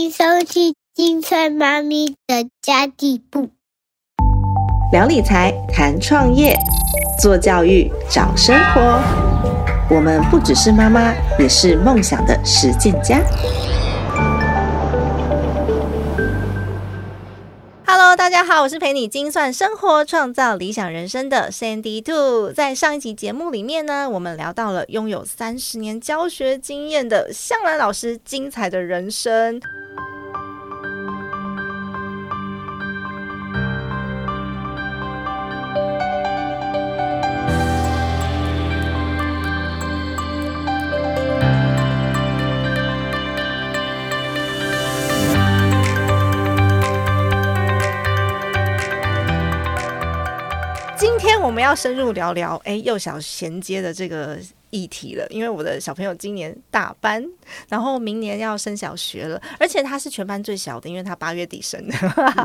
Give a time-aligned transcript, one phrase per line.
[0.00, 3.50] 迎收听金翠妈咪的家地部。
[4.90, 6.56] 聊理财，谈创业，
[7.20, 8.80] 做教育，找生活。
[9.94, 13.20] 我们不只是妈妈，也是梦想的实践家。
[17.92, 22.52] Hello，大家好，我是陪你精算生活、创造理想人生的 Sandy Two。
[22.52, 29.60] 在上一集节目里面呢，我们聊到了拥有三十年教学经验的向兰老师精彩的人生。
[51.40, 54.38] 我们要深入聊聊，哎，幼小衔接的这个
[54.70, 55.26] 议题了。
[55.30, 57.24] 因为我的小朋友今年大班，
[57.68, 61.94] 然后明年要升小学了，而且他是全班最小的，因为他八月底生的。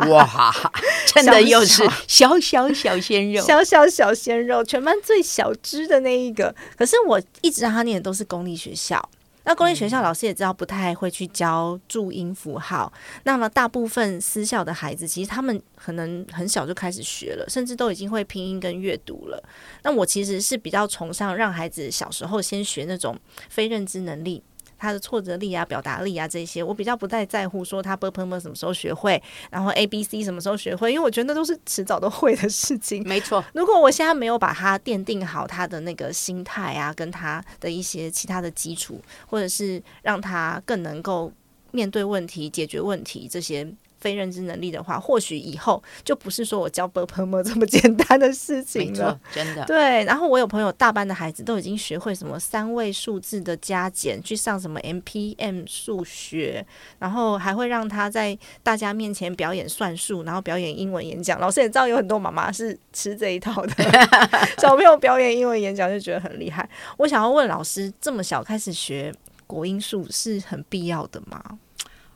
[0.10, 0.54] 哇，
[1.14, 6.56] 真的又是小小小鲜肉，小小小鲜肉，全班最小只的那一个。
[6.78, 9.10] 可是我一直让他念的都是公立学校。
[9.46, 12.92] 那公立学校老师也知道不太会去教注音符号，
[13.24, 19.42] 那么大部分私校的孩子其实他们可能很小就开始学了，甚至都已经会拼音跟阅读了。
[19.84, 24.44] 那我其实是比较崇尚让孩子小时候先学那种非认知能力。
[24.78, 33.02] 他的挫折力啊、表达力啊这些，我比较不太在乎说他 b p m 什么时候学会，然后 a b c 什么时候学会，因为我觉得那都是迟早都会的事情。
[33.08, 41.32] 没错，如果我现在没有把他奠定好他的那个心态啊，跟他的一些其他的基础，或者是让他更能够
[41.72, 43.68] 面对问题、解决问题这些。
[44.06, 49.20] 非认知能力的话，或许以后就不是说我教 b p m 这么简单的事情了。
[49.34, 49.66] 真的。
[49.66, 56.64] 对，然后我有朋友大班的孩子都已经学会什么三位数字的加减，去上什么 MPM 数学，
[57.00, 61.40] 然后还会让他在大家面前表演算术，然后表演英文演讲。
[61.40, 63.74] 老师也知道有很多妈妈是吃这一套的，
[64.62, 66.70] 小朋友表演英文演讲就觉得很厉害。
[66.98, 69.12] 我想要问老师，这么小开始学
[69.48, 71.42] 国音数是很必要的吗？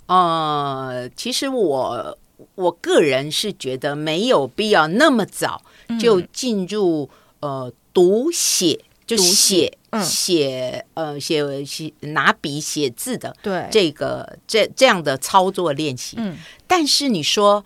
[0.10, 2.18] 呃，其实我
[2.56, 5.62] 我个人是觉得没有必要那么早
[6.00, 7.10] 就进入
[7.42, 16.16] 呃读写，就写写呃写写拿笔写字的对这个这这样的操作练习。
[16.20, 17.64] 嗯，但是你说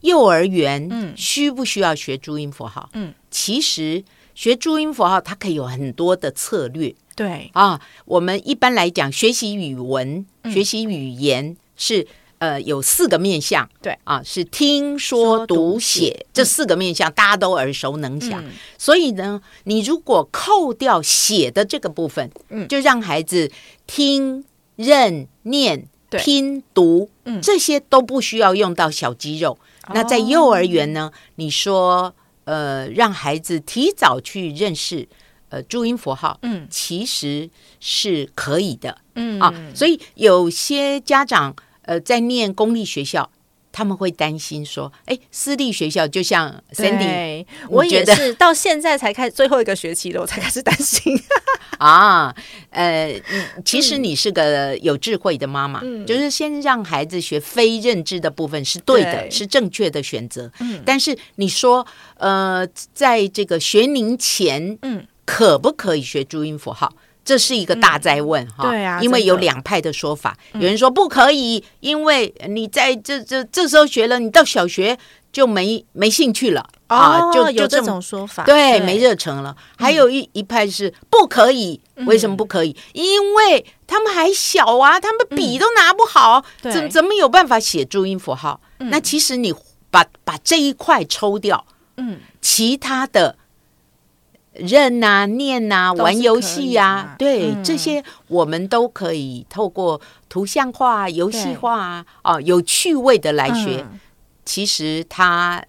[0.00, 2.88] 幼儿园嗯需不需要学注音符号？
[2.94, 4.02] 嗯，其实
[4.34, 6.94] 学注音符号它可以有很多的策略。
[7.14, 7.50] 对。
[7.54, 12.06] 啊，我们一般来讲，学习语文、学习语言是
[12.38, 13.96] 呃有四个面向，对。
[14.04, 18.44] 啊，是听说读写这四个面向，大家都耳熟能详。
[18.76, 23.50] 所以呢，你如果扣掉写的这个部分，嗯，就让孩子
[23.86, 24.44] 听、
[24.76, 29.58] 认、念、拼、读，嗯，这些都不需要用到小肌肉。
[29.92, 32.14] 那在幼儿园呢，你说
[32.44, 35.08] 呃，让孩子提早去认识。
[35.54, 37.48] 呃，注音符号，嗯，其实
[37.78, 39.38] 是可以的，嗯。
[39.38, 43.30] 啊，所以有些家长呃在念公立学校，
[43.70, 51.16] 他们会担心说，哎，私立学校就像 Sandy，我也是到现在才开最后一个学期了，我才开始担心。
[51.78, 52.34] 啊，
[52.70, 53.20] 呃，
[53.64, 61.86] 其实你是个有智慧的妈妈，就是先让孩子学非认知的部分是对的，是正确的选择，嗯，但是你说
[62.16, 65.06] 呃，在这个学龄前，嗯。
[65.24, 66.92] 可不可以学注音符号？
[67.24, 68.68] 这是一个大灾问哈。
[68.68, 74.98] 对啊，因为有两派的说法，有人说不可以，因为你在这这这时候学了，你到小学
[75.32, 79.56] 就没没兴趣了啊，就有这种说法，对，没热忱了。
[79.78, 82.76] 还有一一派是不可以，为什么不可以？
[82.92, 88.60] 因为他们还小啊，他们笔都拿不好，怎怎么有办法写注音符号？
[88.76, 89.50] 那其实你
[89.90, 91.64] 把把这一块抽掉，
[91.96, 93.38] 嗯，其他的。
[94.54, 103.86] 认呐、念呐、玩游戏呀，对这些我们都可以透过图像化、游戏化啊，有趣味的来学。
[104.44, 105.64] 其实它。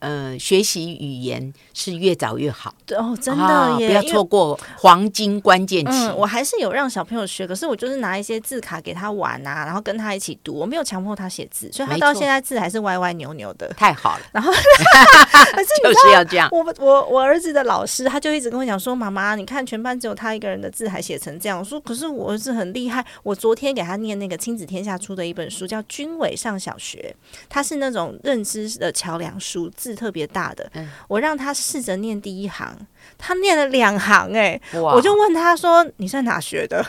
[0.00, 3.88] 呃，学习语言是越早越好对哦，真的耶！
[3.88, 6.08] 不要错过黄金关键期。
[6.16, 13.68] 我还是有让小朋友学，可是我就是拿一些字卡给他玩啊，然后跟他一起读，我没有强迫他写字，所以他到现在字还是歪歪扭扭的。
[13.76, 14.52] 太好了，然后
[15.82, 16.48] 就是要这样。
[16.52, 27.14] 我我我儿子的老师他就一直跟我讲说：“妈妈，你看全班只有他一个人的字还写成这样。”我说：“可是我儿子很厉害。”我昨天给他念那个亲子天下出的一本书，叫《军委上小学》，
[27.48, 29.70] 它是那种认知的桥梁书。
[29.76, 30.70] 字特别大的，
[31.08, 32.76] 我让他试着念第一行，
[33.16, 34.60] 他念了两行，哎，
[34.96, 36.84] 我就问他说：“你在哪学的？”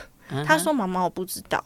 [0.45, 1.63] 他说：“妈妈，我不知道。”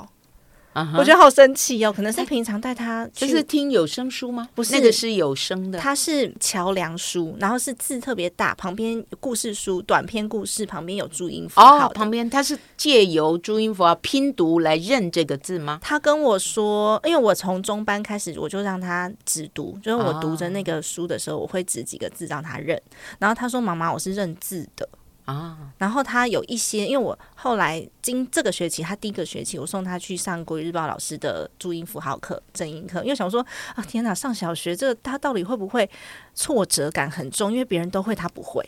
[0.97, 1.93] 我觉得好生气哦。
[1.93, 4.47] 可能是平常带他去，这是听有声书吗？
[4.55, 5.79] 不是那个是有声的。
[5.79, 15.79] 它是桥梁书，然后是字特别大，旁边故事书、短篇故事，旁边有注音符号哦，旁边他是借由注音符号拼读来认这个字吗？
[15.81, 22.81] 他跟我说，因为我从中班开始，我就让他只读，就是我读着那个书的时候，我会指几个字让他认。
[23.19, 24.87] 然后他说：“妈妈，我是认字的。”
[25.25, 35.89] 啊，然后他有一些，因为我后来今这个学期，他第一个学期我送他去上国语日报老师的注音符号课、正音课，因为想说啊，天哪，上小学这个他到底会不会
[36.35, 37.51] 挫折感很重？
[37.51, 38.67] 因为别人都会，他不会。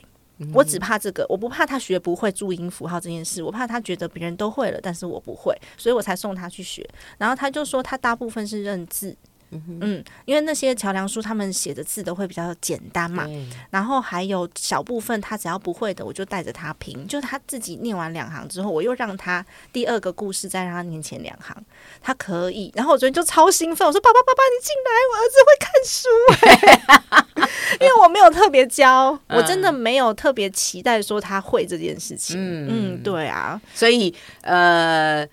[0.53, 6.85] 我只怕这个，我不怕他学不会注音符号这件事，我怕他觉得别人都会了，但是我不会，所以我才送他去学。
[7.17, 9.15] 然后他就说，他大部分是认字。
[9.51, 13.25] 嗯，因为那些桥梁书他们写的字都会比较简单嘛，
[13.69, 17.07] 然后还有小部分他只要不会的，我就带着他拼。
[17.07, 21.55] 就他自己念完两行之后，我又让他第二个故事再让他念前两行，
[22.01, 22.71] 他可以。
[22.75, 26.09] 然后我昨天就超兴奋，我说：“爸爸，爸爸，你进来，我儿子会看书、
[26.41, 32.37] 欸。”因为我没有特别教，我真的没有特别期待说他会这件事情。
[32.39, 35.27] 嗯嗯，对啊，所以呃，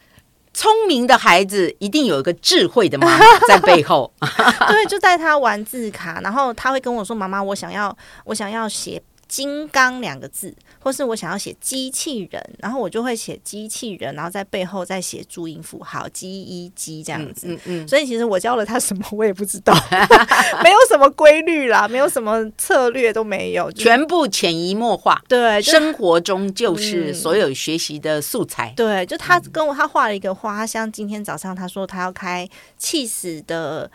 [0.55, 4.13] 聪明的孩子一定有一个智慧的妈妈在背后。
[4.69, 17.47] 对，就带他玩字卡，然后他会跟我说：“妈妈，我想要，我想要写。”金刚两个字，或是我想要写机器人，然后我就会写机器人，然后在背后再写注音符号““g e g” ”这样子。
[17.49, 19.73] 嗯嗯，所以其实我教了他什么，我也不知道，
[20.65, 28.73] 没有什么规律啦，没有什么策略都没有，全部潜移默化，对，生活中就是嗯所有学习的素材。
[28.77, 33.91] 对，就他跟我他画了一个花，像今天早上他说他要开气死的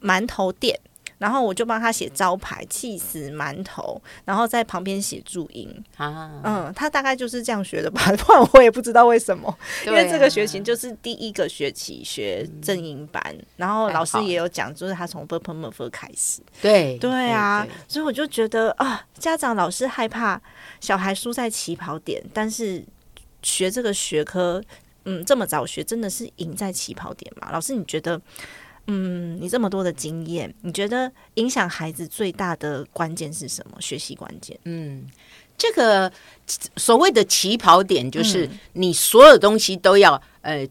[0.00, 0.80] 馒头店。
[1.20, 5.84] 然后我就帮他写招牌，气死馒头，然后在旁边写注音。
[5.98, 9.54] 啊，嗯，他大概就是这样学的吧， 不然我也不知道为什么。
[9.84, 13.22] 因为这个学期就是第一个学期学正音班，
[13.56, 16.40] 然后老师也有讲，就是他从 b p m f 开始。
[16.62, 20.40] 对对啊对，所以我就觉得啊，家长老是害怕
[20.80, 22.82] 小孩输在起跑点，但是
[23.42, 24.62] 学这个学科，
[25.04, 27.50] 嗯，这么早学真的是赢在起跑点吗？
[27.52, 28.18] 老师，你觉得？
[28.90, 33.80] 嗯，你这么多的经验，你觉得影响孩子最大的关键是什么？
[33.80, 34.58] 学习关键？
[34.64, 35.06] 嗯，
[35.56, 36.10] 这个
[36.76, 40.66] 所谓的起跑点，就是嗯你所有东西都要呃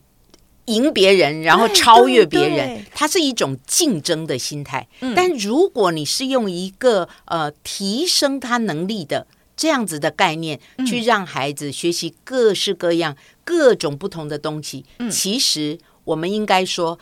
[0.65, 4.87] 赢别人，然后超越别人对，它是一种竞争的心态。
[5.01, 9.25] 嗯但如果你是用一个呃提升他能力的。
[9.61, 14.85] 这样子的概念，嗯去让孩子学习各式各样、各种不同的东西。
[14.99, 16.97] 嗯其实我们应该说，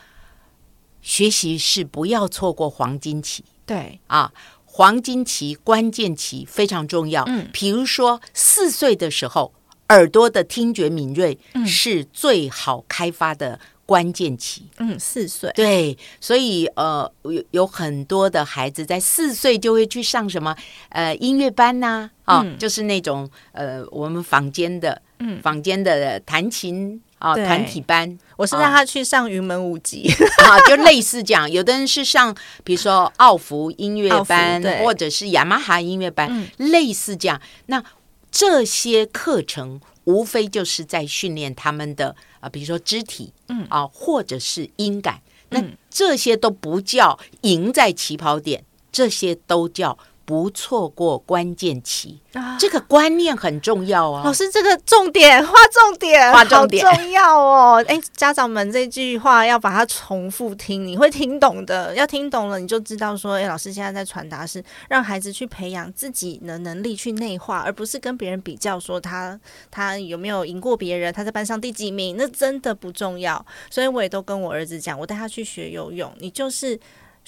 [1.08, 3.42] 学习是不要错过黄金期。
[3.64, 4.30] 对，啊，
[4.66, 7.24] 黄金期、关键期非常重要。
[7.26, 9.54] 嗯比如说四岁的时候，
[9.88, 14.64] 耳朵的听觉敏锐嗯是最好开发的关键期。
[14.76, 20.54] 嗯，四岁，对，所以呃，有有很多的孩子在四岁就会去上什么
[20.90, 28.18] 呃音乐班呐、啊，嗯就是那种呃我们房间的嗯坊间的弹琴啊团体班。
[28.36, 30.08] 我是让他去上云门舞集。
[30.44, 37.40] 啊，就类似这样，有的人是上，比如说奥福音乐班，或者是雅马哈音乐班，嗯类似这样。
[37.66, 37.82] 那
[38.30, 45.20] 这些课程无非就是在训练他们的啊、比如说肢体，嗯啊，或者是音感。
[45.50, 48.62] 那嗯这些都不叫赢在起跑点，
[48.92, 52.20] 这些都叫不错过关键期。
[52.34, 54.22] 啊这个观念很重要啊。
[54.26, 57.82] 老师，这个重点划重点，划重点重要哦！
[57.88, 61.94] 哎，家长们这句话要把它重复听，你会听懂的。
[61.94, 73.42] 要听懂了，你就知道说，哎，老师现在在传达是让孩子去培养自己的能力去内化，而不是跟别人比较，说他他有没有赢过别人，他在班上第几名，那真的不重要。
[73.70, 76.78] 所以我也都跟我儿子讲，我带他去学游泳，你就是。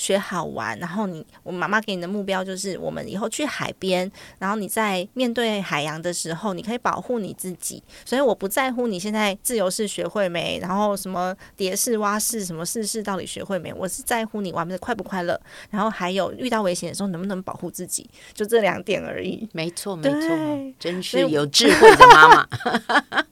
[0.00, 7.82] 学好玩，然后你我妈妈给你的目标就是，我们以后去海边，然后你在面对海洋的时候，你可以保护你自己。
[8.06, 15.38] 所以我不在乎你现在自由式学会没，然后什么蝶式、蛙式、什么式式到底学会没，我是在乎你玩的快不快乐，
[15.68, 19.46] 然后还有遇到危险的时候能不能保护自己，就这两点而已。
[19.52, 22.48] 没错，没错，真是有智慧的妈妈。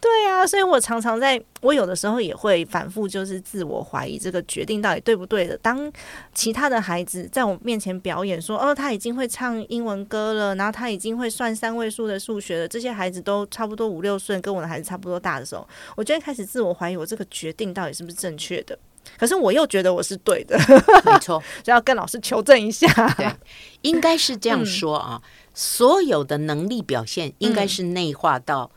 [0.00, 5.56] 对啊，所以我常常在，我有的时候也会反复就是自我怀疑这个决定到底对不对的。
[5.58, 5.90] 当
[6.34, 15.66] 其他的孩子在我面前表演说，哦，他已经会唱英文歌了，然后他已经会算三位数的数学了，这些孩子都差不多五六岁，跟我的孩子差不多大的时候，
[15.96, 18.78] 我就会开始自我怀疑，我这个决定到底是不是正确的。
[19.18, 20.56] 可是我又觉得我是对的，
[21.04, 22.86] 没错，就要跟老师求证一下。
[23.16, 23.26] 对，
[23.80, 25.20] 应该是这样嗯说啊。
[25.52, 28.70] 所有的能力表现应该是内化到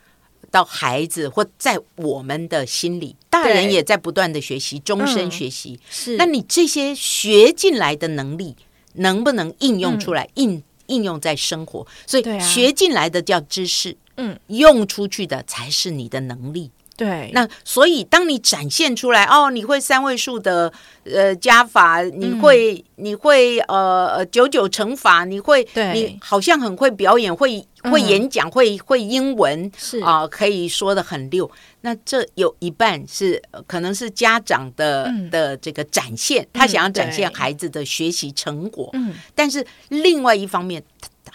[0.54, 5.80] 到孩子或在我们的心里，大人也在不断的学习，终身嗯学习。
[5.90, 8.56] 是那你这些学进来的能力，
[8.94, 10.30] 能不能应用出来？
[10.36, 11.88] 应应用在生活？
[12.06, 16.70] 所以学进来的叫知识，嗯，用出去的才是你的能力。
[16.96, 20.72] 对，那所以，当你展现出来，哦，你会三位数的
[21.06, 22.40] 呃加法，你嗯。
[22.40, 30.00] 会、你会呃呃九九乘法，你会，你好像很会表演，会会嗯演讲，会会英文，是。
[30.02, 31.50] 啊、可以说的很溜。
[31.82, 35.30] 那这有一半是呃可能是家长的、嗯。
[35.30, 39.16] 的这个展现，他想要展现孩子的学习成果，嗯。
[39.34, 40.84] 但是另外一方面，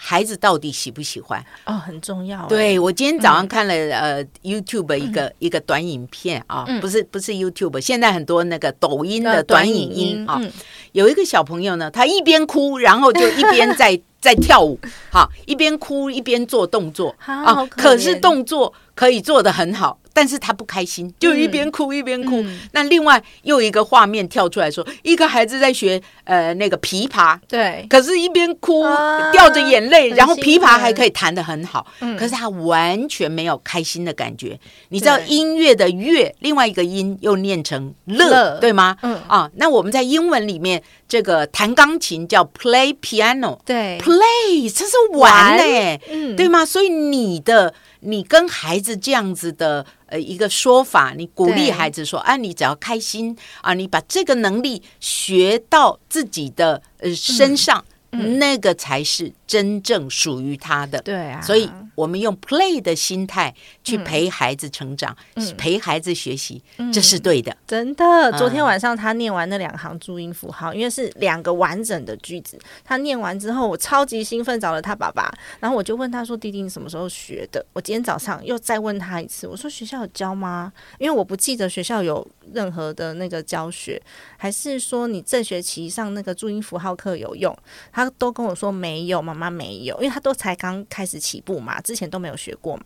[0.01, 1.43] 孩子到底喜不喜欢？
[1.65, 6.79] 哦很重要欸，对我今天早上看了、呃 YouTube 一个、一个短影片啊，嗯。
[6.79, 10.49] 不是不是 YouTube，现在很多那个抖音的呃短影音啊，嗯。
[10.93, 14.79] 有一个小朋友呢，他一边哭，然后就一边在 在跳舞，
[15.11, 19.99] 好，一边哭一边做动作啊好可可是动作可以做的很好。
[20.19, 22.41] 但是他不开心，就一边哭一边哭。
[22.41, 22.59] 嗯。
[22.73, 32.17] 那另外又一个画面跳出来说，一个孩子在学呃那个琵琶，对，可是，一边哭、啊掉着眼泪，然后琵琶还可以弹得很好，嗯。
[32.17, 34.59] 可是他完全没有开心的感觉。
[34.89, 38.59] 你知道音乐的乐，另外一个音又念成乐，乐。
[38.59, 38.97] 对吗？
[39.03, 39.17] 嗯。
[39.29, 43.57] 啊，那我们在英文里面，这个弹钢琴叫 play piano。
[43.63, 43.97] 对。
[44.01, 46.35] Play 这是玩呢、嗯。
[46.35, 46.65] 对吗？
[46.65, 61.01] 所以你的你跟孩子这样子的呃一个说法，你鼓励孩子说啊，你只要开心啊，你把这个能力学到自己的呃身上，那个才是真正属于他的。
[61.01, 63.53] 对啊，所以我们用 play 的心态
[63.83, 66.63] 去陪孩子成长，嗯陪孩子学习，
[66.93, 67.55] 这是对的。
[67.67, 72.57] 真的，昨天嗯晚上他念完那两行注音符号，因为是两个完整的句子。
[72.85, 75.29] 他念完之后，我超级兴奋，找了他爸爸，
[75.59, 84.01] 然后我就问他说：“弟弟，你什么时候学的？”我今天早上又再问他一次，我说：“学校有教吗？”因为我不记得学校有任何的那个教学，
[84.37, 87.55] 还是说你这学期上那个注音符号课有用？
[87.91, 92.83] 他都跟我说没有，妈妈没有，因为他都才刚开始起步嘛，之前都没有学过嘛。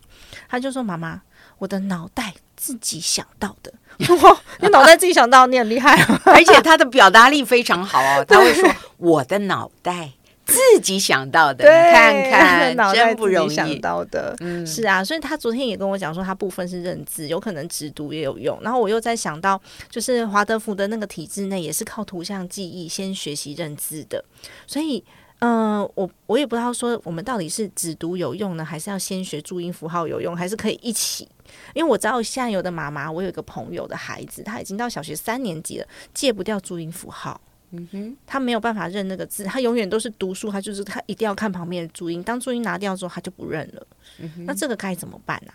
[0.48, 1.20] 他就说：“妈妈，
[1.58, 3.70] 我的脑袋自己想到的。
[4.22, 6.20] ”哇，你脑袋自己想到，你很厉害啊！
[6.24, 10.12] 而且他的表达力非常好哦， 他会说：“我的脑袋
[10.46, 14.34] 自己想到的，你看看，脑袋真不容易想易。”到的。
[14.40, 18.58] 嗯，是啊，所以他昨天也跟我讲说，他部分是认字，有可能直读也有用。
[18.62, 24.24] 然后我又在想到，就是华德福的那个体制内也是靠图像记忆先学习认字的，
[24.66, 25.04] 所以。
[25.46, 31.28] 嗯、我我也不知道说我们到底是只读有用呢，还是要先学注音符号有用，还是可以一起？
[31.74, 37.40] 因为我知道现在有的妈妈，我有一个朋友的孩子，他已经到小学三年级了，戒不掉注音符号。
[37.72, 43.86] 嗯哼，他没有办法认那个字，他永远都是读书，他就是他一定要看旁边的注音，当注音拿掉之后，他就不认了。
[44.20, 45.52] 嗯那这个该怎么办啊？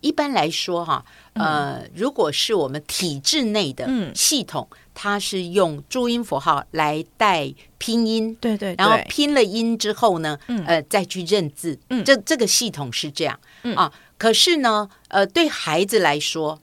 [0.00, 1.04] 一般来说哈，
[1.34, 4.12] 呃，如果是我们体制内的嗯。
[4.14, 8.34] 系统，它是用注音符号来带拼音。
[8.40, 10.64] 对对然后拼了音之后呢，嗯。
[10.66, 12.04] 呃，再去认字，嗯。
[12.04, 13.74] 这这个系统是这样、嗯。
[13.74, 13.92] 啊。
[14.16, 16.60] 可是呢，呃，对孩子来说，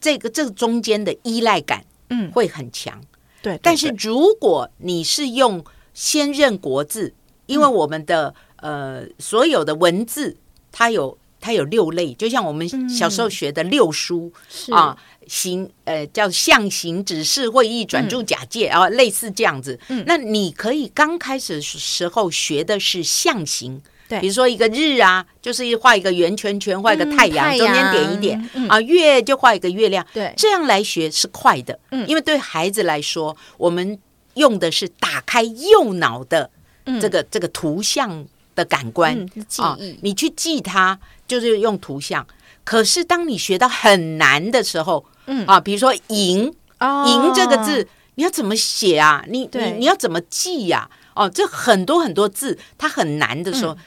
[0.00, 3.00] 这个这个中间的依赖感嗯，会很强。
[3.42, 5.64] 对，对但是如果你是用
[5.94, 7.14] 先认国字，
[7.46, 7.72] 因为嗯。
[7.72, 10.36] 我们的、呃所有的文字，
[10.72, 13.30] 它有它有六类，就像我们小时候嗯。
[13.30, 14.72] 学的六书、是。
[14.72, 19.78] 啊，形呃叫象形、指示、会意、转注、假借啊，类似这样子。
[19.88, 20.04] 嗯。
[20.06, 23.80] 那你可以刚开始的时候学的是象形。
[24.08, 24.20] 对。
[24.20, 28.68] 比如说一个日啊，就是画一个圆圈圈，画一个太阳，嗯太中间点一点、嗯。
[28.68, 30.34] 啊，月就画一个月亮，对。
[30.36, 32.06] 这样来学是快的，嗯。
[32.08, 33.98] 因为对孩子来说，我们
[34.34, 36.50] 用的是打开右脑的
[36.86, 37.00] 嗯。
[37.00, 38.26] 这个、这个图像
[38.60, 39.16] 的感官、
[39.58, 42.26] 啊忆，你去记它就是用图像。
[42.62, 49.24] 可是当你学到很难的时候，嗯啊，比如说“赢”，“哦赢”这个字，你要怎么写啊？
[49.28, 53.72] 你你你要怎么记呀、哦，这很多很多字，它很难的时候。
[53.72, 53.78] 嗯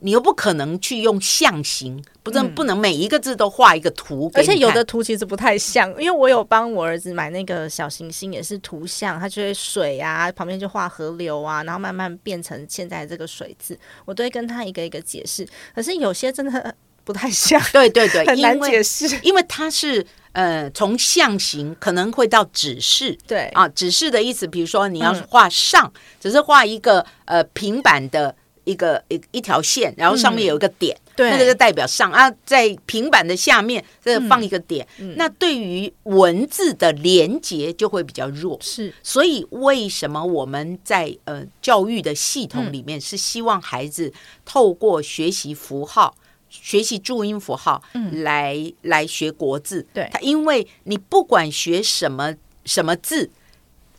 [0.00, 2.54] 你又不可能去用象形，不能、嗯。
[2.54, 15.46] 不能每一个字都画一个图而且有的图其实不太像，因为我有帮我儿子买那个小行星，也是图像，它就会水啊，旁边就画河流啊，然后慢慢变成现在这个水字，我都会跟他一个一个解释。
[15.74, 16.74] 可是有些真的
[17.04, 19.06] 不太像，对对对， 很难解释。
[19.22, 23.16] 因为它是呃从象形可能会到指示。
[23.26, 25.22] 对，啊，指示的意思，比如说你要嗯。
[25.28, 28.34] 画上，只是画一个呃平板的
[28.66, 31.30] 一个一一条线，然后上面有一个点，对。
[31.30, 35.14] 那个就代表上啊，在平板的下面再放一个点，嗯。
[35.16, 38.58] 那对于文字的连接就会比较弱。
[38.60, 38.92] 是。
[39.04, 42.48] 所以，为什么我们在呃教育的系嗯。
[42.48, 44.12] 统里面是希望孩子
[44.44, 46.16] 透过学习符号、
[46.50, 47.80] 学习注音符号
[48.24, 49.80] 来、来学国字。
[49.80, 50.10] 嗯对。
[50.12, 53.30] 它因为你不管学什么什么字，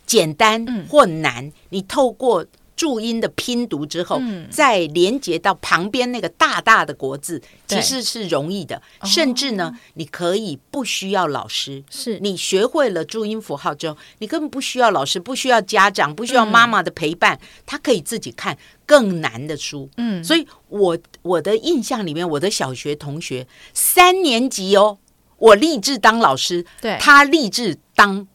[0.06, 0.86] 简单嗯。
[0.90, 2.46] 或难，你透过
[2.78, 4.48] 注音的拼读之后，嗯。
[4.50, 8.82] 再连接到旁边那个大大的国字，其实是容易的。
[9.04, 12.20] 甚至呢，你可以不需要老师，是。
[12.20, 19.90] 你学会了注音符号之后，你根本不需要老师，不需要家长，不需要妈妈的陪伴，他可以自己看更难的书。
[19.98, 20.24] 嗯。
[20.24, 25.00] 所以我我的印象里面，我的小学同学三年级哦，
[25.38, 26.96] 我立志当老师，对。
[27.00, 28.28] 他立志当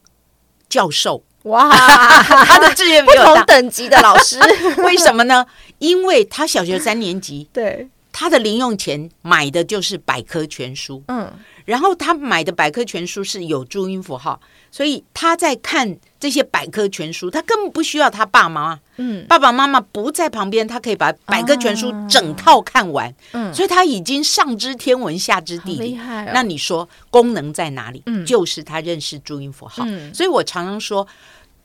[0.69, 3.45] 教授，哇， 他的志愿比不同。
[3.47, 4.39] 等级的老师，
[4.85, 5.45] 为什么呢？
[5.79, 11.03] 因为他小学三年级，对，他的零用钱买的就是百科全书。
[11.09, 11.33] 嗯，
[11.65, 14.39] 然后他买的百科全书是有注音符号，
[14.71, 25.93] 所以他在看这些百科全书，他根本不需要他爸妈，嗯，爸爸妈妈不在旁边，他可以把百科全书整套看完，嗯所以他已经上知天文下知地理。
[25.93, 28.03] 厉害哦那你说功能在哪里？
[28.07, 29.85] 嗯就是他认识注音符号。
[29.87, 31.07] 嗯所以我常常说，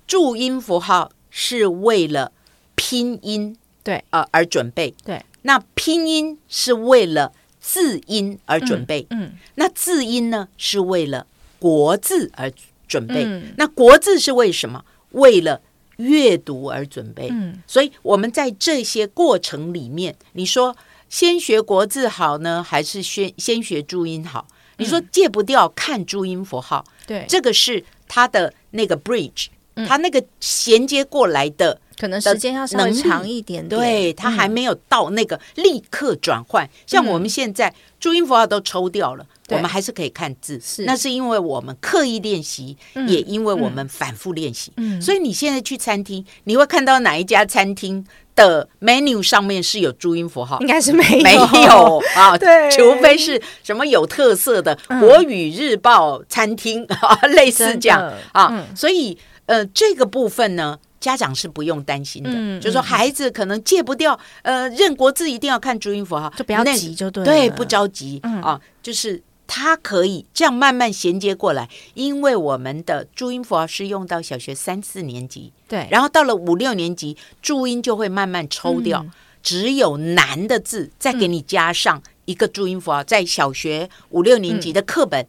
[0.08, 2.32] 注音符号是为了
[2.76, 11.26] 拼音对呃而准备，对，那拼音是为了字音而准备，嗯那字音呢是为了
[11.58, 12.52] 国字而
[12.86, 14.84] 准备，嗯那国字是为什么？
[15.12, 15.62] 为了
[15.96, 17.30] 阅读而准备。
[17.32, 20.76] 嗯所以我们在这些过程里面，你说
[21.08, 24.46] 先学国字好呢，还是先先学注音好？
[24.80, 31.80] 你说戒不掉看注音符号，对，这个是它的那个 bridge，、嗯它那个衔接过来的。
[32.00, 34.52] 可能时间要稍微长一点点，对，它还嗯。
[34.52, 36.68] 没有到那个立刻转换。
[36.86, 40.84] 像我们现在注音符号都抽掉了，我们还是可以看字，是。
[40.86, 43.08] 那是因为我们刻意练习，嗯。
[43.08, 44.72] 也因为我们反复练习。
[44.78, 45.02] 嗯。
[45.02, 50.60] 所以你现在去餐厅，你会看到哪一家餐厅的 menu 上面是有注音符号？
[50.62, 50.68] 应？
[50.68, 51.48] 该是没有。
[51.48, 52.70] 没有啊， 对。
[52.72, 55.00] 除非是什么有特色的嗯。
[55.00, 58.12] 国语日报餐厅啊，类似这样。
[58.32, 58.76] 啊嗯。
[58.76, 60.78] 所以呃，这个部分呢。
[61.00, 68.42] 家长是不用担心的，嗯就说嗯孩子可能戒不掉，呃，认国字一定要看注音符号，就不要急就对对，不着急、嗯。
[68.42, 79.12] 啊，就是他可以这样慢慢衔接过来，因为我们的注音符号是用到小学三四年级，对，然后到了五六年级，注音就会慢慢抽掉，嗯。
[79.44, 85.26] 只有难的字再给你加上一个注音符号，在小学五六年级的课本。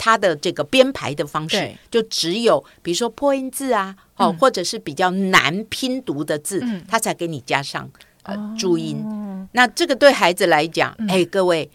[0.00, 7.86] 它的这个编排的方式，就只有比如说破音字啊，哦，嗯或者是比较难拼读的字，嗯它才给你加上
[8.22, 9.04] 呃哦注音。
[9.52, 11.70] 那这个对孩子来讲，嗯哎，各位，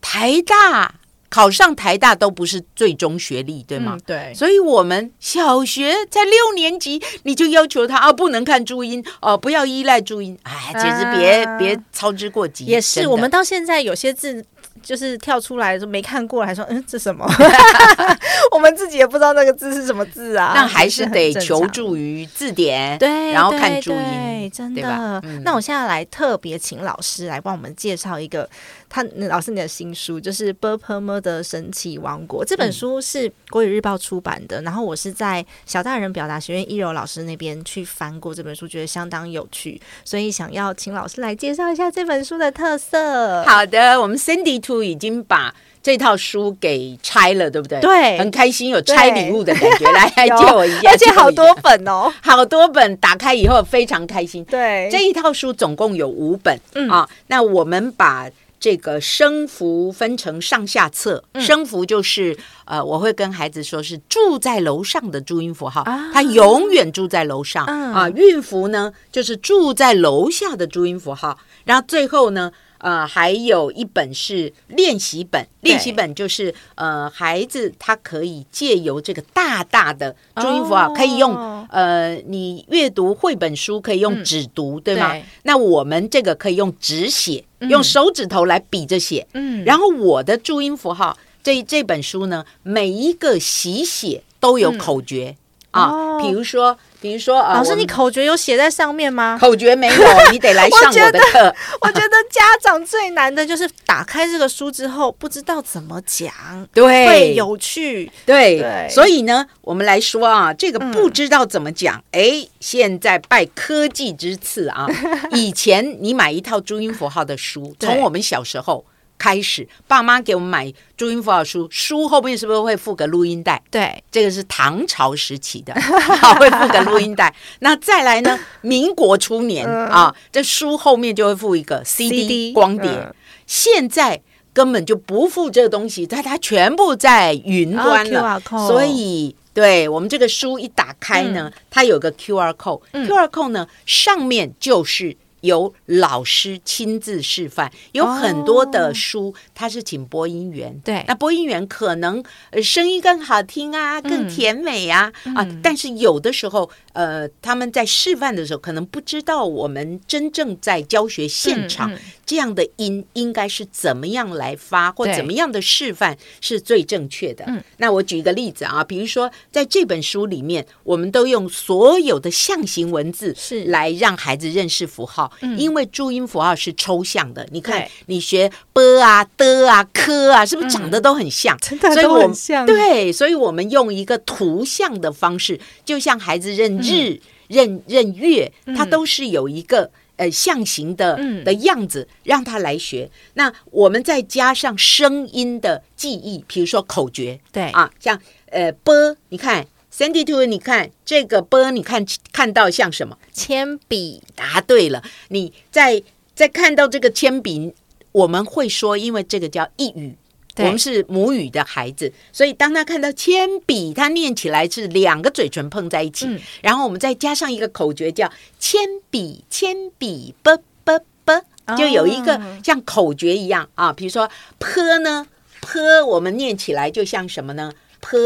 [0.00, 0.94] 台大
[1.28, 3.96] 考上台大都不是最终学历，对吗？
[3.96, 10.38] 嗯对，所以，我们小学在六年级，你就要求他啊，不能看注音哦，不要依赖注音。
[10.42, 12.66] 哎，简直别、啊别操之过急。
[12.66, 14.44] 也是，我们到现在有些字
[14.82, 17.26] 就是跳出来说没看过，还说嗯这什么，
[18.52, 21.66] 我们自己也不知道那个字是什么字啊，那还是得求。
[21.72, 25.22] 助于字典，对，然后看注音对，吧的。
[25.24, 28.48] 嗯那我现在来特别请老师来帮我们介绍一个，
[28.92, 43.42] 他老师你的新书就是《b u r p m 的神奇王国》这本嗯书是国语日报出版的，然后我是在小大人表达学院一柔老师那边去翻过这本书，觉得相当有趣，所以想要请老师来介绍一下这本书的特色。
[43.44, 47.80] 好的，我们 Cindy Two 已经把这套书给拆了，对不对？
[47.80, 49.90] 对很开心，有拆礼物的感觉。
[49.90, 52.12] 来， 来借我一下，而且好多本哦。
[52.20, 54.44] 好多本，打开以后非常开心。
[54.44, 58.28] 对，这一套书总共有五本、嗯啊，那我们把
[58.62, 68.08] 这个声符分成上下册，嗯声符就是呃，我会跟孩子说是住在楼上的注音符号，啊他永远住在楼上、嗯啊。
[68.10, 72.52] 韵符呢就是住在楼下的注音符号，然后最后呢。
[72.82, 80.94] 呃，还有一本是练习本，练习本就是呃，孩子他可以借由这个大大的注音符号，哦。
[80.94, 81.32] 可以用
[81.70, 84.24] 呃，你阅读绘本书可以用嗯。
[84.24, 85.12] 纸读，对吗？
[85.12, 85.24] 对。
[85.44, 87.70] 那我们这个可以用纸写，嗯。
[87.70, 89.26] 用手指头来比着写。
[89.32, 89.64] 嗯。
[89.64, 95.36] 然后我的注音符号这这本书呢，每一个习写都有口诀、
[95.72, 99.36] 啊哦，比如说，比如说啊，老师，你口诀有写在上面吗？
[99.40, 101.54] 口诀没有， 你得来上我的课。
[101.80, 106.32] 我觉得家长最难的就是打开这个书之后，不知道怎么讲，
[106.72, 108.10] 对，会有趣。
[108.24, 114.86] 对，对所以呢，我们来说啊，这个嗯不知道怎么讲， 哎、现在拜科技之赐啊，
[115.32, 118.84] 以前你买一套注音符号的书， 从我们小时候。
[119.22, 123.62] 开始，爸妈给我们买注音符号书，书后面是不是会附个录音带？
[123.70, 125.72] 对，这个是唐朝时期的，
[126.20, 127.32] 好会附个录音带。
[127.60, 132.90] 那再来呢，民国初年、嗯啊，这书后面就会附一个 CD, CD 光碟。
[132.90, 133.14] 嗯
[133.46, 134.20] 现在
[134.52, 139.36] 根本就不附这个东西，它它全部在云端了，所以。
[139.54, 151.04] 对我们这个书一打开呢，它有个 QR code，QR code 呢上面就是由老师亲自示范，有很多的书他是请播音员，对。
[151.06, 161.92] 那播音员可能呃声音更好听啊，更甜美呀啊，但是有的时候呃他们在示范的时候可能不知道我们真正在教学现场
[162.24, 167.44] 这样的音应该是怎么样来发或怎么样的示范是最正确的。
[167.48, 167.62] 嗯。
[167.78, 173.72] 那我举一个例子啊，比如说在这本书里面，我们都用所有的象形文字是。
[173.72, 177.46] 来让孩子认识符号，因为注音符号是抽象的。
[177.50, 181.56] 你看，你学 b 啊、的啊、科啊，是不是长得都很像？
[181.58, 189.90] 真的都所以我们很像对，所以我们用一个图像的方式，就像孩子认日、认认月，它都是有一个。
[190.16, 193.10] 呃，象形的嗯的样子，让他来学。
[193.32, 203.18] 那我们再加上声音的记忆，比如说口诀，对啊，像呃波，你看 Sandy Two，你看这个波，你看看到像什么？
[203.32, 206.02] 铅笔，答对了，你在
[206.34, 207.74] 在看到这个铅笔，
[208.12, 210.16] 我们会说，因为这个叫一语。
[210.58, 221.42] 我们是母语的孩子，所以当他看到铅笔，他念起来是两个嘴唇碰在一起，嗯然后我们再加上一个口诀叫“铅笔铅笔啵啵啵”，
[221.74, 223.94] 就有一个哦像口诀一样啊。
[223.94, 225.26] 比如说“坡”呢
[225.62, 228.20] ，“坡”我们念起来就像什么呢？“坡”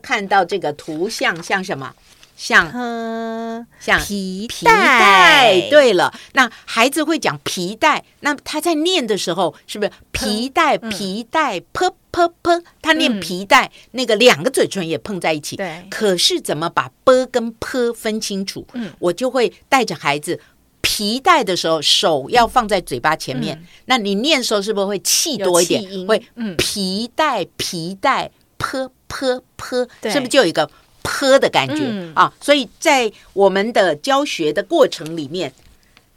[0.00, 1.92] 看到这个图像像什么？
[2.36, 12.62] 像呃，像皮皮带，对了，那孩子会讲皮带，那他在念的时候是不是皮带皮带噗噗噗？
[12.82, 15.56] 他念嗯皮带，那个两个嘴唇也碰在一起。
[15.56, 18.66] 对可是怎么把啵跟噗分清楚？
[18.74, 20.38] 嗯我就会带着孩子。
[20.82, 23.60] 皮带的时候，手要放在嘴巴前面。
[23.86, 30.68] 那你念的时候，是不是会气多一点会嗯皮带皮带噗噗噗，对是不是就有一个
[31.02, 32.32] 泼的感觉、嗯啊？
[32.40, 35.52] 所以在我们的教学的过程里面，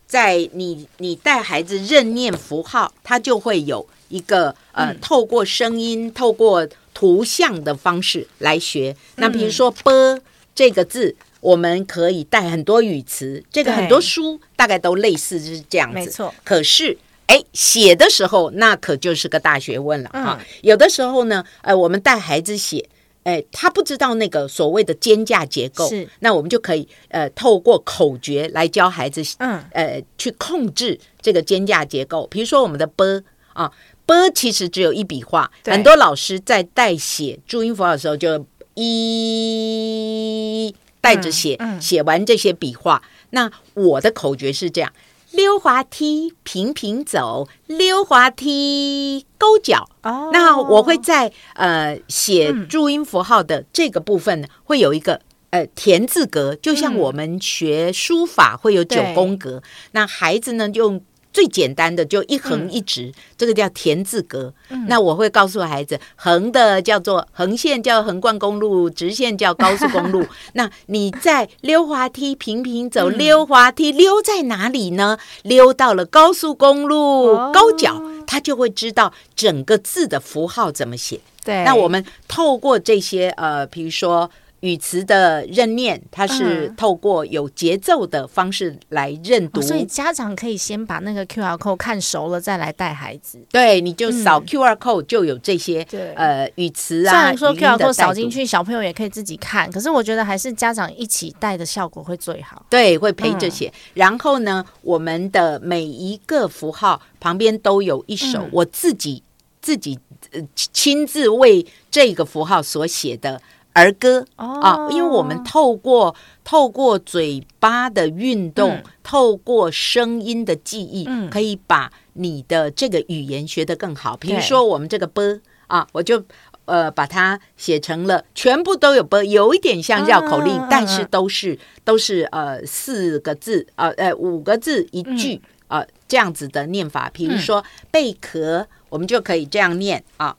[0.07, 8.95] 在你你带孩子认念符号，他就会有一个呃，嗯透过声音、透过图像的方式来学。
[9.15, 10.19] 那比如嗯说“啵”
[10.55, 15.95] 这个字，我们可以带很多语词，这个很多书大概都类似是这样子。
[15.95, 16.33] 没错。
[16.43, 16.97] 可是。
[17.29, 20.35] 哎，写的时候那可就是个大学问了啊！
[20.39, 22.83] 嗯有的时候呢，呃，我们带孩子写，
[23.23, 32.25] 哎，他不知道那个所谓的间架结构，是那我们就可以呃透过口诀来教孩子，嗯呃去控制这个间架结构。
[32.31, 33.21] 比如说我们的 b
[33.53, 33.71] 啊
[34.07, 43.03] ，b 其实只有一笔画，很多老师在代写注音符号的时候就一带着写，嗯嗯写完这些笔画。
[43.29, 44.91] 那我的口诀是这样。
[45.31, 49.89] 溜滑梯平平走，溜滑梯勾脚。
[50.01, 59.61] 哦那我会在呃写嗯注音符号的这个部分呢，会有一个呃田字格，就像嗯我们学书法会有九宫格。
[59.91, 64.53] 那孩子呢用最简单的就一横嗯一直，这个叫田字格。
[64.87, 70.25] 那我会告诉孩子，横的叫做横线叫横贯公路，直线叫高速公路。
[70.53, 75.17] 那你在溜滑梯平平走，嗯溜滑梯溜在哪里呢？
[75.43, 81.19] 溜到了高速公路哦高脚，他就会知道整个字的符号怎么写。
[81.43, 84.29] 对，那我们透过这些呃，比如说
[84.61, 89.59] 语词的认念，它是嗯透过有节奏的方式来认读。
[89.59, 93.39] 哦所以家长可以先把那个 QR code 看熟了，再来带孩子。
[93.51, 102.65] 对，你就扫嗯 QR code 就有这些、对呃语词啊虽啊，然说 QR 的 code 扫进去，小朋友也可以自己看，可是我觉得还是家长一起带的效果会最好。
[102.69, 103.73] 对，会陪着嗯写。
[103.93, 109.23] 然后呢，我们的每一个符号旁边都有一首嗯我自己、
[109.61, 109.99] 自己
[110.31, 113.41] 呃亲自为这个符号所写的
[113.79, 114.25] 儿歌。
[114.37, 114.59] 哦。
[114.61, 118.83] 啊，因为我们透过透过嘴巴的运动，嗯。
[119.03, 121.29] 透过声音的记忆，嗯。
[121.29, 124.15] 可以把你的这个语言学得更好。
[124.17, 126.23] 比如说我们这个啵啊，我就
[126.65, 135.41] 呃把它写成了全部都有啵有一点像绕口令，但是都是都是呃四个字呃呃五个字一句。
[135.69, 140.35] 呃，这样子的念法，比如说贝壳，我们就可以这样念啊：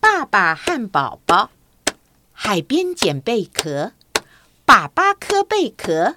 [0.00, 1.48] 爸爸和宝宝
[2.44, 3.92] 海边捡贝壳，
[4.64, 6.16] 爸爸磕贝壳，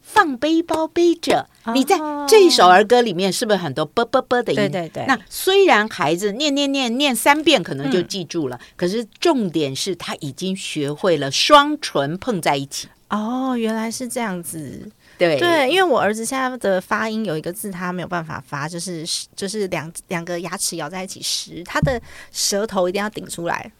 [0.00, 1.48] 放背包背着。
[1.64, 4.56] 哦你在这一首儿歌里面是不是很多啵啵啵的音？
[4.56, 12.88] 对对对那虽然孩子念念念念三遍可能就记住了，可是重点是他已经学会了双唇碰在一起。
[13.10, 14.88] 哦，原来是这样子。
[15.18, 23.72] 对对，因为我儿子现在的发音有一个字他没有办法发，就是就是两两个牙齿咬在一起时，他的舌头一定要顶出来。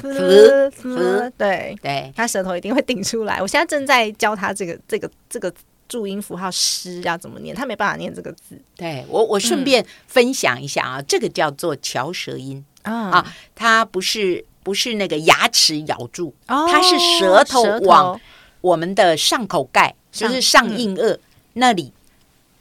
[0.00, 2.12] 呲呲对，对。
[2.16, 3.40] 他舌头一定会顶出来。
[3.40, 5.52] 我现在正在教他这个这个这个
[5.88, 8.60] 注音符号“诗”要怎么念，他没办法念这个字。
[8.76, 12.64] 对，我我顺便分享一下啊，这个叫做翘舌音。
[12.82, 13.10] 啊。
[13.10, 18.20] 啊，它不是不是那个牙齿咬住，哦它是舌头往
[18.60, 21.18] 我们的上口盖，就是上上硬腭
[21.54, 21.92] 那里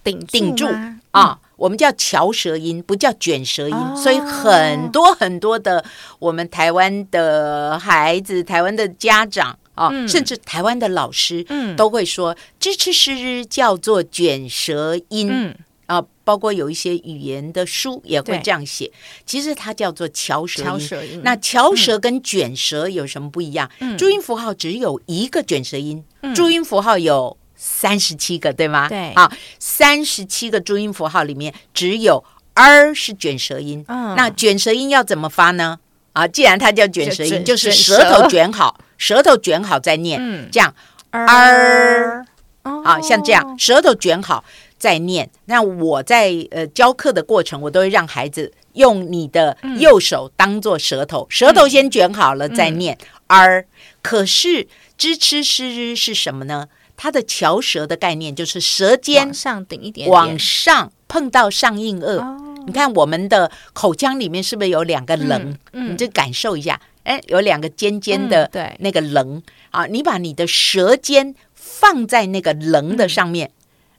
[0.04, 1.00] 顶顶住吗？
[1.12, 5.86] 啊，我们叫翘舌音，不叫卷舌音，哦所以很多很多的
[6.18, 15.30] 我们台湾的孩子、台湾的家长啊，嗯甚至台湾的老师，嗯都会说支持诗叫做卷舌音。
[15.32, 18.90] 嗯啊，包括有一些语言的书也会对这样写，
[19.26, 20.80] 其实它叫做翘舌音。
[20.80, 21.22] 舌音。
[21.22, 23.70] 那翘舌跟卷舌有什么不一样？
[23.82, 26.02] 嗯注音符号只有一个卷舌音，
[26.34, 28.90] 注音符号有三十七个，对吗？
[28.90, 32.24] 对啊，三十七个注音符号里面只有
[32.56, 33.86] r 是卷舌音。
[33.88, 35.78] 嗯那卷舌音要怎么发呢？
[36.14, 40.74] 啊，既然它叫卷舌音，就是舌头卷好，舌头卷好再念，嗯这样
[41.12, 42.26] r
[42.64, 44.44] 啊，像这样舌头卷好
[44.80, 45.30] 再念。
[45.46, 52.98] 那我在呃教课的过程，我都会让孩子用你的右手当做舌头，舌头先卷好了再念
[53.28, 53.68] r。
[54.02, 56.68] 可是支吃诗是什么呢？
[57.02, 60.12] 它的翘舌的概念就是舌尖往上顶一点点。
[60.12, 62.20] 往上碰到上硬腭。
[62.20, 62.64] 哦。
[62.68, 65.58] 你看我们的口腔里面是不是有两个棱？
[65.74, 68.76] 嗯你就感受一下，哎，有两个尖尖的嗯对。
[68.82, 69.42] 那个棱。
[69.72, 73.50] 啊，你把你的舌尖放在那个棱的上面、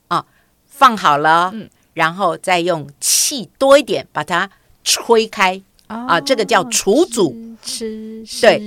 [0.07, 0.25] 啊，
[0.65, 1.69] 放好了，嗯。
[1.95, 4.49] 然后再用气多一点把它
[4.85, 8.59] 吹开啊，这个叫除阻吃吃对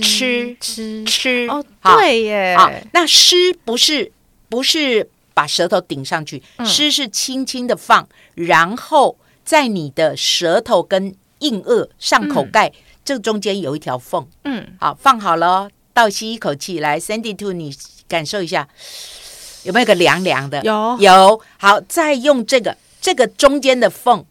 [0.00, 1.04] 吃吃吃。
[1.04, 4.12] 吃哦，对耶，啊，那湿不是
[4.48, 6.66] 不是把舌头顶上去，嗯。
[6.66, 12.72] 湿是轻轻的放，然后在你的舌头跟硬腭上口盖、
[13.04, 17.74] 这中间有一条缝，嗯，好，放好了哦，倒吸一口气，来，Sandy Two，你
[18.06, 18.68] 感受一下，
[19.64, 20.62] 有没有个凉凉的？
[20.62, 20.96] 有。
[21.00, 21.40] 有。
[21.56, 24.24] 好，再用这个这个中间的缝，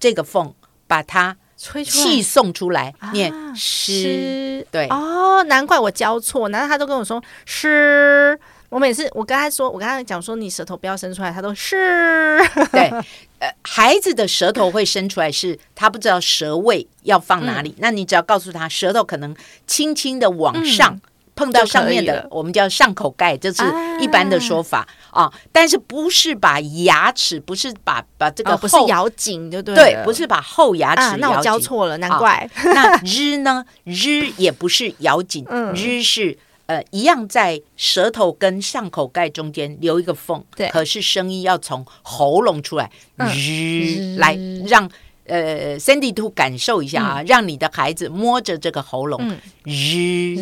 [0.00, 0.54] 这个缝
[0.86, 3.92] 把它吹出来气送出来，啊念湿。
[4.02, 8.38] 湿对哦，难怪我教错，难道他都跟我说诗。
[8.68, 12.38] 我每次我跟他说，我跟他讲说你舌头不要伸出来，他都是
[12.72, 12.90] 对，
[13.38, 17.68] 呃，孩子的舌头会伸出来是，他不知道舌位要放哪里。
[17.70, 20.98] 嗯那你只要告诉他，舌头可能轻轻的往上。
[21.34, 24.00] 碰到上面的我们叫上口盖，这是啊。
[24.00, 33.64] 一般的说法啊但是不是把牙齿，不是把把这个哦，不是后咬紧就对对，不是把后牙齿啊，那我咬错了，难好怪那日呢？
[33.84, 35.72] 日也不是咬紧，嗯。
[35.74, 40.68] 日是呃一样在舌头跟上口盖中间留一个缝，对。
[40.70, 43.28] 可是声音要从喉咙出来，嗯。
[43.28, 44.16] 日。
[44.18, 44.90] 来让。
[45.26, 49.38] 呃，Sandy Two 感受一下啊，让你的孩子摸着这个喉咙，嗯。
[49.64, 50.34] 日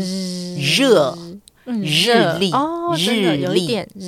[0.77, 1.16] 热
[1.66, 2.51] 嗯日历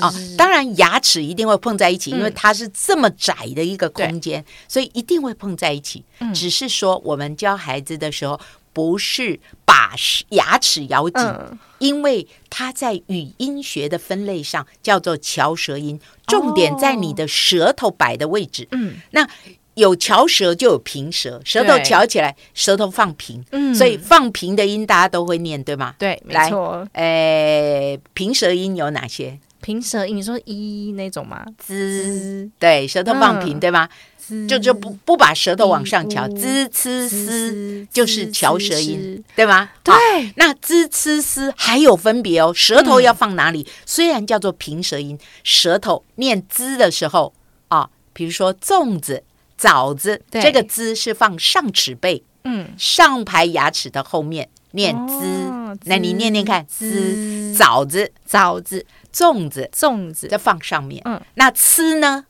[0.01, 2.33] 啊，当然牙齿一定会碰在一起，因为嗯。
[2.35, 6.03] 它是这么窄的一个空间，所以一定会碰在一起。
[6.21, 6.33] 嗯。
[6.33, 8.41] 只是说我们教孩子的时候，
[8.73, 9.95] 不是把
[10.31, 11.59] 牙齿咬紧，嗯。
[11.79, 18.67] 因为它在语音学的分类上叫做翘舌音，重点在你的舌头摆的位置。
[18.73, 18.95] 嗯。
[19.11, 19.29] 那
[19.75, 25.95] 有翘舌就有平舌，舌头对翘起来，舌头放平，嗯所以放平的音大家都会念，对吗？
[25.99, 29.39] 对，没来错，呃，平舌音有哪些？
[29.63, 31.47] 平舌音，你说一那种吗？
[31.57, 33.89] 滋，对，舌头放平，嗯对吗？
[34.19, 39.71] 滋就就不不把舌头往上翘，一滋呲就是翘舌音滋，对吗？
[39.83, 39.95] 对
[40.37, 43.67] 那滋呲丝还有分别哦，舌头要放哪里？
[43.87, 47.33] 虽然叫做平舌音，舌头念滋的时候
[47.69, 49.23] 啊，比如说粽子、
[49.63, 55.15] 枣子，这个滋是放上齿背嗯，上排牙齿的后面念滋。
[55.25, 57.55] 哦，那你念念看，滋滋。
[57.55, 60.27] 枣子、枣子、粽子粽子。
[60.27, 61.01] 再放上面。
[61.05, 61.21] 嗯。
[61.35, 62.25] 那吃呢？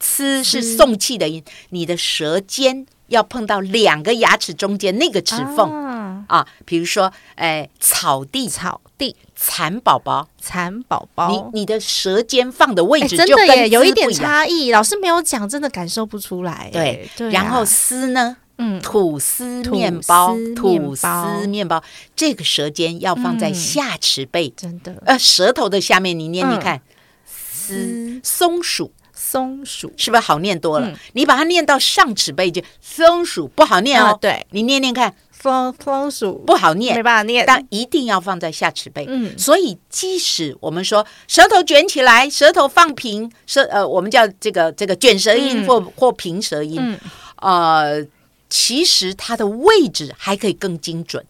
[0.00, 5.70] 吃是送气的音，你的舌尖要碰到两个牙齿中间那个齿缝。
[5.70, 6.24] 啊。
[6.26, 6.48] 啊。
[6.64, 14.10] 比如说，哎，草地、草地、蚕宝宝，蚕宝宝，你你的舌尖放的位哎，置就跟真的耶，有一点。
[14.12, 14.70] 差异。
[14.70, 16.70] 老师没有讲，真的感受不出来。
[16.72, 18.36] 对，然后丝呢？
[18.58, 21.08] 嗯，吐司面包，吐司
[21.48, 21.82] 面包，
[22.14, 23.54] 这个舌尖要放在嗯。
[23.54, 25.02] 下齿背，真的。
[25.04, 26.80] 呃，舌头的下面，你念念看，
[27.26, 28.20] 丝。
[28.22, 28.92] 松鼠。
[29.12, 29.92] 松鼠。
[29.96, 30.86] 是不是好念多了？
[30.88, 30.96] 嗯。
[31.14, 34.06] 你把它念到上齿背就松鼠不好念哦。
[34.06, 34.46] 啊对。
[34.50, 36.94] 你念念看，松松鼠不好念。
[36.94, 39.04] 没，办法念，但一定要放在下齿背。
[39.08, 39.36] 嗯。
[39.36, 45.66] 所以即使我们说舌头卷起来，舌头放平，舌呃，我们叫这个这个卷舌音嗯。
[45.66, 46.98] 或、或平舌音，嗯。
[47.36, 48.06] 呃，
[48.48, 51.24] 其实它的位置还可以更精准。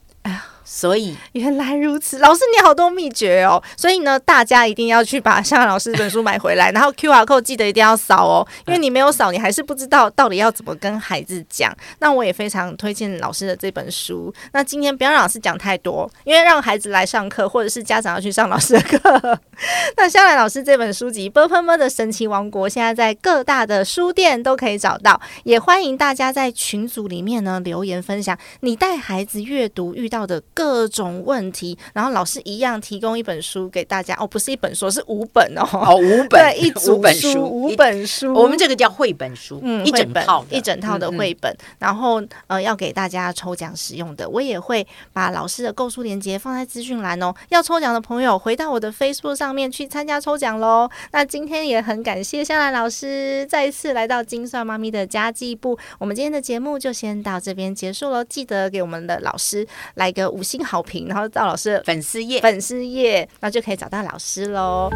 [0.75, 11.77] 所以原来如此，老师你好多秘诀哦，所以呢，大家一定要去把向老师这本书买回来， 然后 Q R code 记得一定要扫哦，因为你没有扫，你还是不知道到底要怎么跟孩子讲。
[11.99, 14.33] 那我也非常推荐老师的这本书。
[14.55, 19.39] 那今天不要让老师讲太多，因为让孩子来上课，或者是家长要去上老师的课。
[19.99, 47.33] 那香兰老师这本书籍《啵啵啵的神奇王国》现在在各大的书店都可以找到，也欢迎大家在群组里面呢留言分享你带孩子阅读遇到的各种问题，然后老师一样提供一本书给大家哦，不是一本书，是五本哦，哦，五本 对，一组 五本书，五本书，我们这个叫绘本书，嗯，一整套一整套的绘本，然后呃要给大家抽奖使用的，我也会把老师的购书链接放在资讯栏哦。
[47.49, 50.89] 要抽奖的朋友回到我的 Facebook 上面去参加抽奖喽。
[51.13, 58.23] 那今天也很感谢香兰老师再一次来到金算妈咪的家计部，我们今天的节目就先到这边结束喽。
[58.25, 62.41] 记得给我们的老师来个五星好评，然后到老师的粉丝页。
[62.41, 64.91] 粉丝页，那就可以找到老师喽。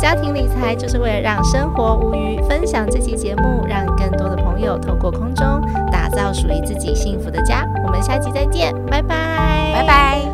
[0.00, 7.64] 家庭理财就是为了让生活无虞，分享这期节目，让更多的朋友透过空中打造属于自己幸福的家。
[7.84, 10.27] 我们下期再见，拜拜，拜拜。